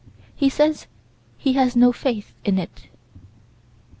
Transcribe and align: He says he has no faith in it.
He 0.35 0.49
says 0.49 0.87
he 1.37 1.53
has 1.53 1.75
no 1.75 1.91
faith 1.93 2.33
in 2.43 2.57
it. 2.57 2.87